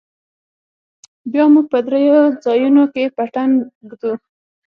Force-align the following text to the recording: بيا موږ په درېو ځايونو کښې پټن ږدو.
بيا 1.31 1.43
موږ 1.53 1.65
په 1.73 1.79
درېو 1.87 2.19
ځايونو 2.43 2.83
کښې 2.93 3.05
پټن 3.17 3.49
ږدو. 3.89 4.13